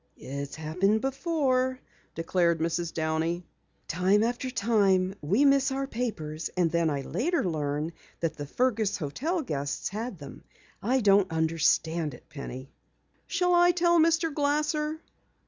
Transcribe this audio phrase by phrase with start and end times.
[0.17, 1.79] "It's happened before,"
[2.15, 2.91] declared Mrs.
[2.91, 3.45] Downey.
[3.87, 8.97] "Time after time we miss our papers, and then I learn later that the Fergus
[8.97, 10.43] hotel guests had them.
[10.81, 12.71] I don't understand it, Penny."
[13.27, 14.33] "Shall I tell Mr.
[14.33, 14.99] Glasser?"